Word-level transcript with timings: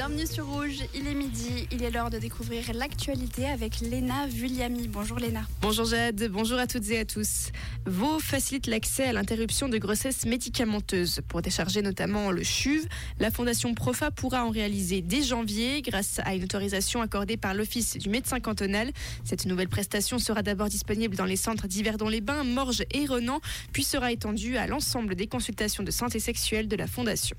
Bienvenue 0.00 0.26
sur 0.26 0.46
Rouge, 0.46 0.78
il 0.94 1.06
est 1.06 1.14
midi, 1.14 1.68
il 1.70 1.82
est 1.82 1.90
l'heure 1.90 2.08
de 2.08 2.18
découvrir 2.18 2.72
l'actualité 2.72 3.44
avec 3.44 3.80
Léna 3.80 4.26
Vulliami. 4.28 4.88
Bonjour 4.88 5.18
Léna. 5.18 5.42
Bonjour 5.60 5.84
Jade, 5.84 6.26
bonjour 6.32 6.58
à 6.58 6.66
toutes 6.66 6.88
et 6.88 7.00
à 7.00 7.04
tous. 7.04 7.50
Vaux 7.84 8.18
facilite 8.18 8.66
l'accès 8.66 9.04
à 9.04 9.12
l'interruption 9.12 9.68
de 9.68 9.76
grossesse 9.76 10.24
médicamenteuse. 10.24 11.20
Pour 11.28 11.42
décharger 11.42 11.82
notamment 11.82 12.30
le 12.30 12.42
CHUV, 12.42 12.88
la 13.18 13.30
Fondation 13.30 13.74
Profa 13.74 14.10
pourra 14.10 14.46
en 14.46 14.48
réaliser 14.48 15.02
dès 15.02 15.20
janvier 15.20 15.82
grâce 15.82 16.18
à 16.24 16.34
une 16.34 16.44
autorisation 16.44 17.02
accordée 17.02 17.36
par 17.36 17.52
l'Office 17.52 17.98
du 17.98 18.08
médecin 18.08 18.40
cantonal. 18.40 18.92
Cette 19.24 19.44
nouvelle 19.44 19.68
prestation 19.68 20.18
sera 20.18 20.42
d'abord 20.42 20.68
disponible 20.68 21.14
dans 21.14 21.26
les 21.26 21.36
centres 21.36 21.66
d'Yverdon-les-Bains, 21.68 22.44
Morges 22.44 22.84
et 22.90 23.04
Renan, 23.04 23.40
puis 23.74 23.84
sera 23.84 24.12
étendue 24.12 24.56
à 24.56 24.66
l'ensemble 24.66 25.14
des 25.14 25.26
consultations 25.26 25.82
de 25.82 25.90
santé 25.90 26.20
sexuelle 26.20 26.68
de 26.68 26.76
la 26.76 26.86
Fondation. 26.86 27.36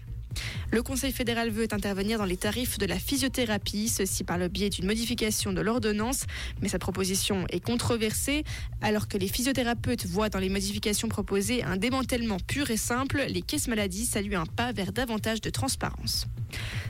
Le 0.71 0.81
Conseil 0.81 1.11
fédéral 1.11 1.49
veut 1.49 1.67
intervenir 1.71 2.17
dans 2.17 2.25
les 2.25 2.37
tarifs 2.37 2.77
de 2.77 2.85
la 2.85 2.97
physiothérapie, 2.97 3.89
ceci 3.89 4.23
par 4.23 4.37
le 4.37 4.47
biais 4.47 4.69
d'une 4.69 4.85
modification 4.85 5.51
de 5.51 5.59
l'ordonnance, 5.59 6.23
mais 6.61 6.69
sa 6.69 6.79
proposition 6.79 7.45
est 7.49 7.59
controversée. 7.59 8.45
Alors 8.79 9.09
que 9.09 9.17
les 9.17 9.27
physiothérapeutes 9.27 10.05
voient 10.05 10.29
dans 10.29 10.39
les 10.39 10.47
modifications 10.47 11.09
proposées 11.09 11.61
un 11.63 11.75
démantèlement 11.75 12.37
pur 12.39 12.71
et 12.71 12.77
simple, 12.77 13.25
les 13.27 13.41
caisses 13.41 13.67
maladies 13.67 14.05
saluent 14.05 14.35
un 14.35 14.45
pas 14.45 14.71
vers 14.71 14.93
davantage 14.93 15.41
de 15.41 15.49
transparence. 15.49 16.27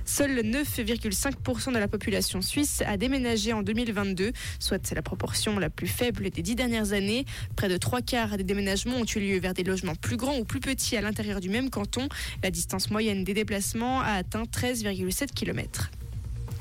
Seul 0.06 0.40
9,5% 0.40 1.74
de 1.74 1.78
la 1.78 1.88
population 1.88 2.42
suisse 2.42 2.84
a 2.86 2.98
déménagé 2.98 3.54
en 3.54 3.62
2022, 3.62 4.32
soit 4.60 4.92
la 4.92 5.02
proportion 5.02 5.60
la 5.60 5.70
plus 5.70 5.88
faible 5.88 6.30
des 6.30 6.42
dix 6.42 6.56
dernières 6.56 6.94
années. 6.94 7.26
Près 7.56 7.70
de 7.70 7.78
trois 7.78 8.02
quarts 8.02 8.38
des 8.38 8.44
déménagements 8.44 8.98
ont 8.98 9.06
eu 9.06 9.20
lieu 9.20 9.40
vers 9.40 9.54
des 9.54 9.64
logements 9.64 9.96
plus 9.96 10.18
grands 10.18 10.38
ou 10.38 10.46
plus 10.46 10.60
petits 10.60 10.98
à 10.98 11.02
l'intérieur 11.02 11.40
du 11.40 11.50
même 11.50 11.70
canton. 11.70 12.08
La 12.44 12.52
distance 12.52 12.90
moyenne 12.90 13.24
des 13.24 13.34
déplacements 13.34 14.02
a 14.02 14.14
atteint 14.14 14.44
13,7 14.44 15.34
km. 15.34 15.92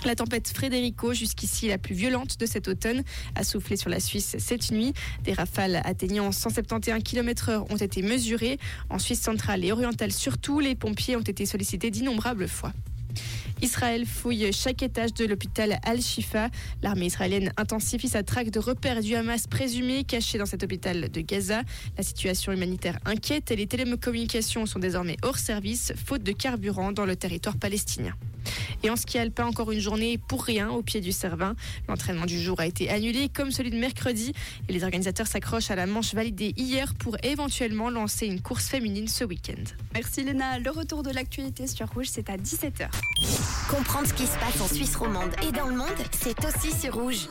La 0.06 0.14
tempête 0.14 0.48
Frédérico, 0.48 1.12
jusqu'ici 1.12 1.68
la 1.68 1.76
plus 1.76 1.94
violente 1.94 2.40
de 2.40 2.46
cet 2.46 2.68
automne, 2.68 3.02
a 3.34 3.44
soufflé 3.44 3.76
sur 3.76 3.90
la 3.90 4.00
Suisse 4.00 4.36
cette 4.38 4.70
nuit. 4.70 4.94
Des 5.24 5.34
rafales 5.34 5.82
atteignant 5.84 6.32
171 6.32 7.02
km/h 7.02 7.66
ont 7.70 7.76
été 7.76 8.00
mesurées. 8.00 8.58
En 8.88 8.98
Suisse 8.98 9.20
centrale 9.20 9.62
et 9.62 9.72
orientale 9.72 10.12
surtout, 10.12 10.58
les 10.60 10.74
pompiers 10.74 11.16
ont 11.16 11.20
été 11.20 11.44
sollicités 11.44 11.90
d'innombrables 11.90 12.48
fois. 12.48 12.72
Israël 13.62 14.06
fouille 14.06 14.52
chaque 14.52 14.82
étage 14.82 15.12
de 15.14 15.24
l'hôpital 15.24 15.78
Al-Shifa. 15.84 16.48
L'armée 16.82 17.06
israélienne 17.06 17.52
intensifie 17.56 18.08
sa 18.08 18.22
traque 18.22 18.50
de 18.50 18.58
repères 18.58 19.00
du 19.00 19.14
Hamas 19.14 19.46
présumé 19.46 20.04
cachés 20.04 20.38
dans 20.38 20.46
cet 20.46 20.62
hôpital 20.62 21.10
de 21.10 21.20
Gaza. 21.20 21.62
La 21.96 22.02
situation 22.02 22.52
humanitaire 22.52 22.98
inquiète 23.04 23.50
et 23.50 23.56
les 23.56 23.66
télécommunications 23.66 24.66
sont 24.66 24.78
désormais 24.78 25.16
hors 25.22 25.38
service, 25.38 25.92
faute 26.06 26.22
de 26.22 26.32
carburant 26.32 26.92
dans 26.92 27.06
le 27.06 27.16
territoire 27.16 27.56
palestinien. 27.56 28.14
Et 28.82 28.90
en 28.90 28.96
ski 28.96 29.18
alpin, 29.18 29.46
encore 29.46 29.72
une 29.72 29.80
journée 29.80 30.18
pour 30.18 30.44
rien 30.44 30.70
au 30.70 30.82
pied 30.82 31.00
du 31.00 31.12
Cervin. 31.12 31.54
L'entraînement 31.88 32.26
du 32.26 32.40
jour 32.40 32.60
a 32.60 32.66
été 32.66 32.90
annulé 32.90 33.28
comme 33.28 33.50
celui 33.50 33.70
de 33.70 33.76
mercredi 33.76 34.32
et 34.68 34.72
les 34.72 34.84
organisateurs 34.84 35.26
s'accrochent 35.26 35.70
à 35.70 35.76
la 35.76 35.86
manche 35.86 36.14
validée 36.14 36.54
hier 36.56 36.94
pour 36.94 37.16
éventuellement 37.22 37.90
lancer 37.90 38.26
une 38.26 38.40
course 38.40 38.68
féminine 38.68 39.08
ce 39.08 39.24
week-end. 39.24 39.62
Merci 39.94 40.24
Léna. 40.24 40.58
Le 40.58 40.70
retour 40.70 41.02
de 41.02 41.10
l'actualité 41.10 41.66
sur 41.66 41.88
Rouge, 41.88 42.08
c'est 42.10 42.30
à 42.30 42.36
17h. 42.36 42.88
Comprendre 43.68 44.08
ce 44.08 44.14
qui 44.14 44.26
se 44.26 44.38
passe 44.38 44.60
en 44.60 44.68
Suisse 44.68 44.96
romande 44.96 45.30
et 45.46 45.52
dans 45.52 45.66
le 45.66 45.76
monde, 45.76 45.88
c'est 46.12 46.36
aussi 46.44 46.72
sur 46.78 46.94
Rouge. 46.94 47.28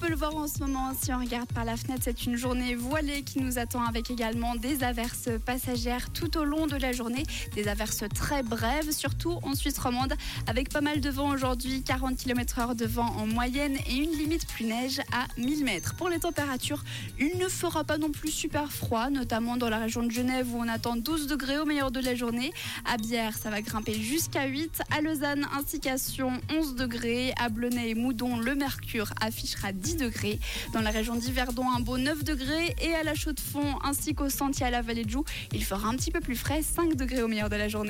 Peut 0.00 0.08
le 0.08 0.16
voir 0.16 0.34
en 0.34 0.48
ce 0.48 0.60
moment 0.60 0.92
si 0.98 1.12
on 1.12 1.18
regarde 1.18 1.52
par 1.52 1.66
la 1.66 1.76
fenêtre. 1.76 2.00
C'est 2.04 2.24
une 2.24 2.36
journée 2.36 2.74
voilée 2.74 3.22
qui 3.22 3.38
nous 3.40 3.58
attend 3.58 3.84
avec 3.84 4.10
également 4.10 4.54
des 4.54 4.82
averses 4.82 5.28
passagères 5.44 6.10
tout 6.10 6.38
au 6.38 6.44
long 6.44 6.66
de 6.66 6.76
la 6.76 6.92
journée. 6.92 7.24
Des 7.54 7.68
averses 7.68 8.04
très 8.14 8.42
brèves, 8.42 8.92
surtout 8.92 9.38
en 9.42 9.54
Suisse 9.54 9.78
romande, 9.78 10.14
avec 10.46 10.70
pas 10.70 10.80
mal 10.80 11.00
de 11.00 11.10
vent 11.10 11.28
aujourd'hui, 11.28 11.82
40 11.82 12.16
km/h 12.16 12.74
de 12.74 12.86
vent 12.86 13.14
en 13.18 13.26
moyenne 13.26 13.76
et 13.90 13.96
une 13.96 14.10
limite 14.12 14.46
plus 14.46 14.64
neige 14.64 15.00
à 15.12 15.26
1000 15.36 15.64
mètres. 15.64 15.94
Pour 15.96 16.08
les 16.08 16.18
températures, 16.18 16.82
il 17.18 17.36
ne 17.38 17.48
fera 17.48 17.84
pas 17.84 17.98
non 17.98 18.10
plus 18.10 18.30
super 18.30 18.72
froid, 18.72 19.10
notamment 19.10 19.58
dans 19.58 19.68
la 19.68 19.78
région 19.78 20.02
de 20.02 20.10
Genève 20.10 20.46
où 20.54 20.58
on 20.58 20.68
attend 20.68 20.96
12 20.96 21.26
degrés 21.26 21.58
au 21.58 21.66
meilleur 21.66 21.90
de 21.90 22.00
la 22.00 22.14
journée. 22.14 22.52
À 22.86 22.96
Bière, 22.96 23.36
ça 23.36 23.50
va 23.50 23.60
grimper 23.60 24.00
jusqu'à 24.00 24.46
8. 24.46 24.80
À 24.96 25.02
Lausanne 25.02 25.46
ainsi 25.58 25.78
qu'à 25.78 25.98
Sion, 25.98 26.40
11 26.56 26.74
degrés. 26.74 27.34
À 27.38 27.50
Blenay 27.50 27.90
et 27.90 27.94
Moudon, 27.94 28.38
le 28.38 28.54
mercure 28.54 29.12
affichera 29.20 29.72
10 29.90 29.96
degrés. 29.96 30.38
Dans 30.72 30.80
la 30.80 30.90
région 30.90 31.16
d'Yverdon, 31.16 31.64
un 31.68 31.80
beau 31.80 31.98
9 31.98 32.22
degrés. 32.22 32.76
Et 32.80 32.94
à 32.94 33.02
la 33.02 33.14
Chaux-de-Fonds 33.14 33.78
ainsi 33.82 34.14
qu'au 34.14 34.28
Sentier 34.28 34.66
à 34.66 34.70
la 34.70 34.82
Vallée 34.82 35.04
de 35.04 35.10
Joux, 35.10 35.24
il 35.52 35.64
fera 35.64 35.88
un 35.88 35.96
petit 35.96 36.12
peu 36.12 36.20
plus 36.20 36.36
frais, 36.36 36.62
5 36.62 36.94
degrés 36.94 37.22
au 37.22 37.28
meilleur 37.28 37.50
de 37.50 37.56
la 37.56 37.68
journée. 37.68 37.88